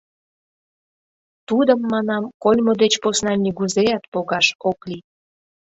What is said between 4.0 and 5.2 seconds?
погаш ок лий...